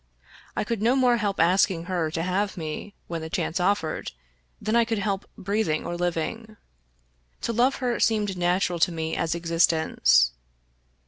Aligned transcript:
I 0.55 0.63
could 0.63 0.81
no 0.81 0.95
more 0.95 1.17
help 1.17 1.39
asking 1.39 1.83
her 1.83 2.09
to 2.09 2.23
have 2.23 2.57
me, 2.57 2.95
when 3.05 3.21
the 3.21 3.29
chance 3.29 3.59
offered, 3.59 4.13
than 4.59 4.75
I 4.75 4.83
could 4.83 4.97
help 4.97 5.29
breathing 5.37 5.85
or 5.85 5.95
living. 5.95 6.57
To 7.41 7.53
love 7.53 7.75
her 7.75 7.99
seemed 7.99 8.35
natural 8.35 8.79
to 8.79 8.91
me 8.91 9.15
as 9.15 9.35
existence. 9.35 10.31